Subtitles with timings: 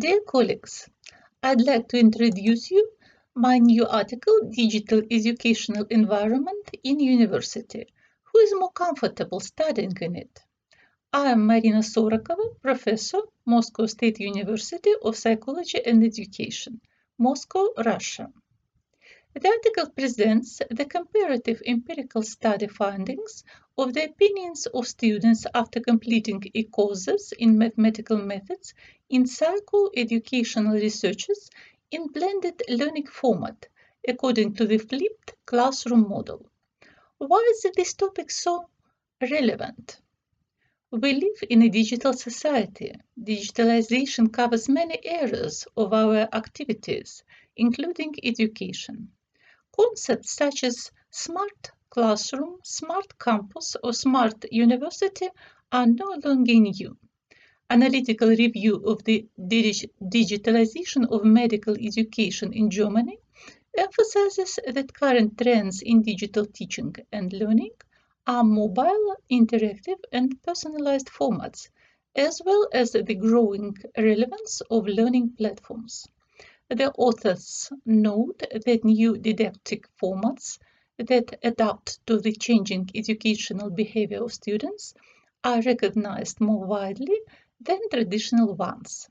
[0.00, 0.88] Dear colleagues,
[1.42, 2.90] I'd like to introduce you
[3.34, 7.84] my new article, Digital Educational Environment in University.
[8.22, 10.40] Who is more comfortable studying in it?
[11.12, 16.80] I am Marina Sorokova, professor, Moscow State University of Psychology and Education,
[17.18, 18.32] Moscow, Russia.
[19.32, 23.44] The article presents the comparative empirical study findings
[23.78, 28.74] of the opinions of students after completing a courses in mathematical methods
[29.08, 31.48] in psycho-educational researches
[31.92, 33.68] in blended learning format
[34.06, 36.44] according to the flipped classroom model.
[37.18, 38.68] Why is this topic so
[39.22, 40.00] relevant?
[40.90, 42.92] We live in a digital society.
[43.16, 47.22] Digitalization covers many areas of our activities,
[47.56, 49.12] including education.
[49.82, 55.28] Concepts such as smart classroom, smart campus, or smart university
[55.72, 56.98] are no longer new.
[57.70, 63.18] Analytical review of the digitalization of medical education in Germany
[63.78, 67.72] emphasizes that current trends in digital teaching and learning
[68.26, 71.70] are mobile, interactive, and personalized formats,
[72.14, 76.06] as well as the growing relevance of learning platforms.
[76.70, 80.58] The authors note that new didactic formats
[80.98, 84.94] that adapt to the changing educational behavior of students
[85.42, 87.18] are recognized more widely
[87.60, 89.10] than traditional ones.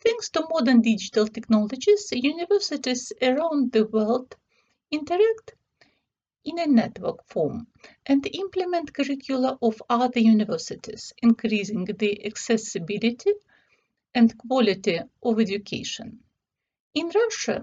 [0.00, 4.36] Thanks to modern digital technologies, universities around the world
[4.90, 5.54] interact
[6.44, 7.66] in a network form
[8.04, 13.32] and implement curricula of other universities, increasing the accessibility
[14.14, 16.22] and quality of education.
[16.94, 17.62] In Russia,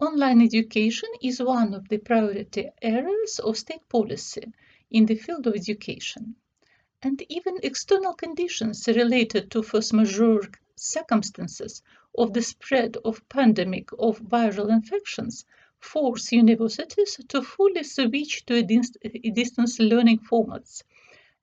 [0.00, 4.52] online education is one of the priority areas of state policy
[4.90, 6.34] in the field of education.
[7.00, 11.82] And even external conditions related to force majeure circumstances
[12.16, 15.44] of the spread of pandemic of viral infections
[15.78, 20.82] force universities to fully switch to distance learning formats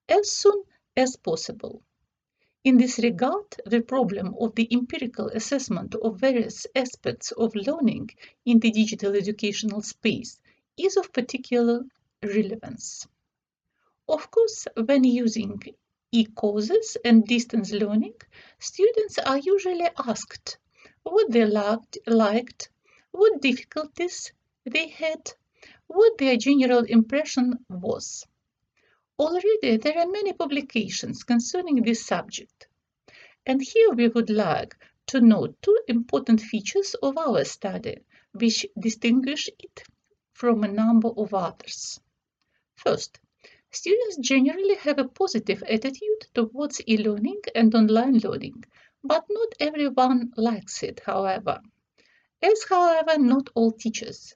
[0.08, 0.64] as soon
[0.96, 1.82] as possible.
[2.64, 8.10] In this regard, the problem of the empirical assessment of various aspects of learning
[8.44, 10.40] in the digital educational space
[10.76, 11.82] is of particular
[12.22, 13.08] relevance.
[14.08, 15.60] Of course, when using
[16.12, 18.14] e-courses and distance learning,
[18.60, 20.58] students are usually asked
[21.02, 22.70] what they liked, liked,
[23.10, 24.32] what difficulties
[24.64, 25.32] they had,
[25.88, 28.24] what their general impression was.
[29.18, 32.66] Already there are many publications concerning this subject,
[33.44, 34.74] and here we would like
[35.08, 37.98] to note two important features of our study
[38.32, 39.82] which distinguish it
[40.32, 42.00] from a number of others.
[42.76, 43.20] First,
[43.70, 48.64] students generally have a positive attitude towards e-learning and online learning,
[49.04, 51.60] but not everyone likes it, however.
[52.40, 54.34] As, however, not all teachers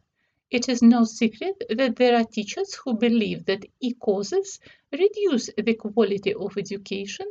[0.51, 4.61] it is no secret that there are teachers who believe that e-courses
[4.93, 7.27] reduce the quality of education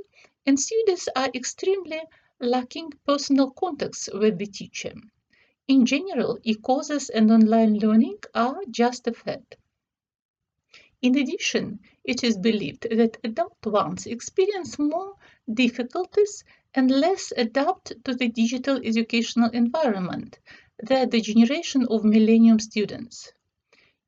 [0.45, 2.01] and students are extremely
[2.39, 4.93] lacking personal contacts with the teacher.
[5.67, 9.43] In general, e-courses and online learning are just a fad.
[11.01, 15.15] In addition, it is believed that adult ones experience more
[15.51, 16.43] difficulties
[16.73, 20.39] and less adapt to the digital educational environment
[20.79, 23.31] they're the generation of millennium students.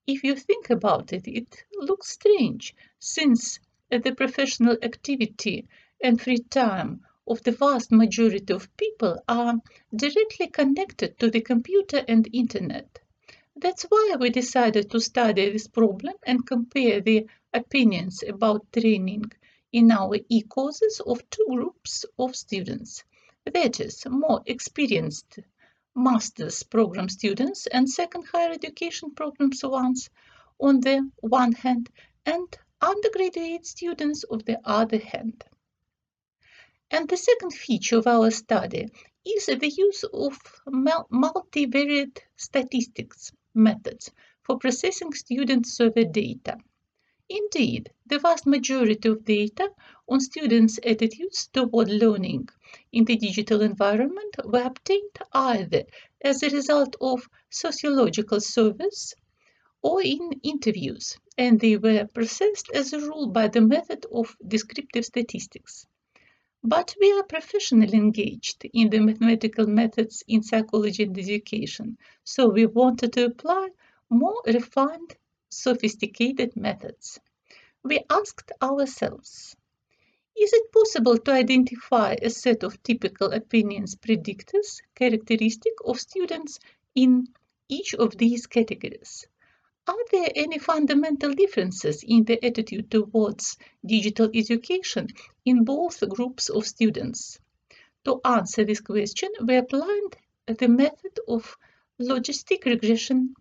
[0.06, 5.68] If you think about it, it looks strange, since the professional activity
[6.02, 9.56] and free time of the vast majority of people are
[9.96, 13.00] directly connected to the computer and internet.
[13.56, 19.32] That's why we decided to study this problem and compare the opinions about training
[19.72, 23.04] in our e-courses of two groups of students.
[23.46, 25.40] That is, more experienced
[25.98, 30.10] master's program students and second higher education programs ones
[30.60, 31.90] on the one hand
[32.26, 35.44] and undergraduate students of the other hand.
[36.92, 38.88] And the second feature of our study
[39.26, 44.12] is the use of multivariate statistics methods
[44.44, 46.58] for processing student survey data.
[47.28, 49.70] Indeed, the vast majority of data
[50.10, 52.48] on students' attitudes toward learning
[52.94, 55.84] in the digital environment were obtained either
[56.22, 59.14] as a result of sociological surveys
[59.82, 65.04] or in interviews, and they were processed as a rule by the method of descriptive
[65.04, 65.86] statistics.
[66.64, 72.66] But we are professionally engaged in the mathematical methods in psychology and education, so we
[72.66, 73.70] wanted to apply
[74.10, 75.18] more refined
[75.50, 77.20] sophisticated methods.
[77.84, 79.57] We asked ourselves
[80.40, 86.60] Is it possible to identify a set of typical opinions predictors characteristic of students
[86.94, 87.28] in
[87.68, 89.26] each of these categories?
[89.88, 95.08] Are there any fundamental differences in the attitude towards digital education
[95.44, 97.40] in both groups of students?
[98.06, 101.58] To answer this question, we applied the method of
[102.00, 103.34] logistic regression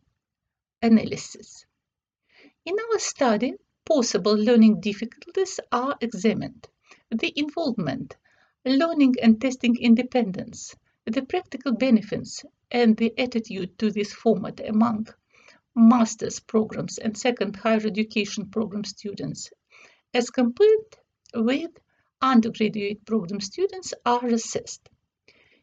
[0.81, 1.67] analysis.
[2.65, 3.53] In our study,
[3.85, 6.67] possible learning difficulties are examined
[7.11, 8.17] the involvement,
[8.65, 10.75] learning and testing independence,
[11.05, 15.07] the practical benefits, and the attitude to this format among
[15.75, 19.51] master's programs and second higher education program students,
[20.13, 20.97] as compared
[21.35, 21.71] with
[22.21, 24.89] undergraduate program students, are assessed.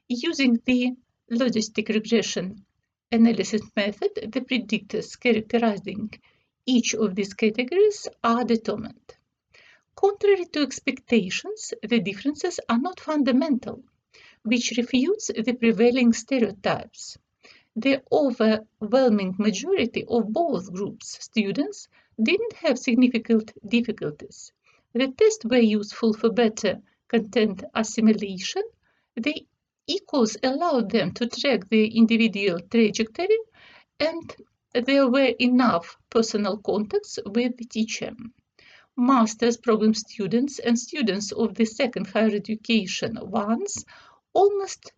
[0.08, 0.92] Using the
[1.32, 2.66] logistic regression
[3.12, 6.14] analysis method, the predictors characterizing
[6.66, 9.16] each of these categories are determined.
[9.96, 13.84] Contrary to expectations, the differences are not fundamental,
[14.44, 17.18] which refutes the prevailing stereotypes.
[17.76, 21.88] The overwhelming majority of both groups students
[22.22, 24.52] didn't have significant difficulties.
[24.94, 28.64] The tests were useful for better content assimilation.
[29.16, 29.46] The
[29.88, 33.38] e-courses allowed them to track their individual trajectory
[34.00, 34.36] and
[34.74, 38.12] there were enough personal contacts with the teacher
[38.98, 43.86] master's program students and students of the second higher education ones
[44.34, 44.92] almost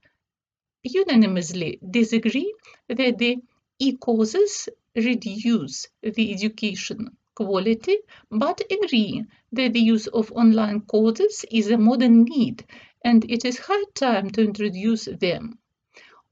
[0.83, 2.53] unanimously disagree
[2.87, 3.37] that the
[3.79, 7.97] e-courses reduce the education quality,
[8.31, 12.65] but agree that the use of online courses is a modern need
[13.03, 15.59] and it is high time to introduce them.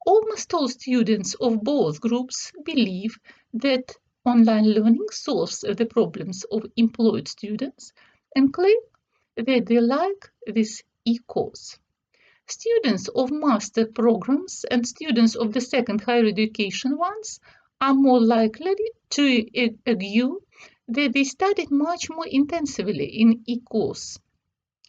[0.05, 3.17] Almost all students of both groups believe
[3.53, 7.91] that Online learning solves the problems of employed students
[8.35, 8.79] and claim
[9.35, 11.77] that they like this e-course.
[12.47, 17.39] Students of master programs and students of the second higher education ones
[17.81, 18.75] are more likely
[19.11, 19.45] to
[19.85, 20.39] argue
[20.87, 24.19] that they studied much more intensively in e-course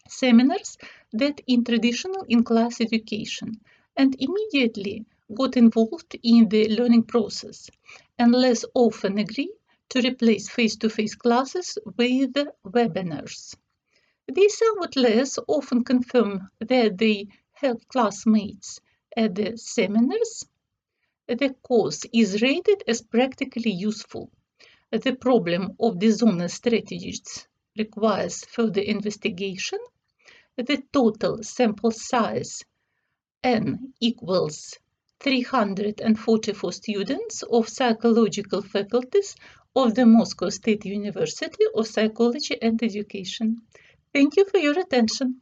[0.09, 0.77] seminars
[1.13, 3.61] than in traditional in-class education
[3.97, 7.71] and immediately got involved in the learning process
[8.19, 9.53] and less often agree
[9.89, 12.35] to replace face-to-face classes with
[12.67, 13.55] webinars.
[14.27, 18.81] They somewhat less often confirm that they have classmates
[19.17, 20.45] at the seminars.
[21.27, 24.31] The course is rated as practically useful.
[24.91, 27.47] The problem of dishonest strategies
[27.77, 29.79] requires further investigation.
[30.57, 32.65] The total sample size
[33.43, 34.79] n equals
[35.25, 39.35] 344 students of psychological faculties
[39.75, 43.63] of the Moscow State University of Psychology and Education.
[44.13, 45.41] Thank you for your attention.